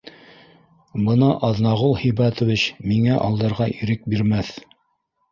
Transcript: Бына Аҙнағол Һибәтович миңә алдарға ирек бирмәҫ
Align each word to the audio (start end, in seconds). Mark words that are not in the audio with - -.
Бына 1.09 1.27
Аҙнағол 1.49 1.93
Һибәтович 2.03 2.63
миңә 2.93 3.19
алдарға 3.27 3.67
ирек 3.75 4.09
бирмәҫ 4.15 4.51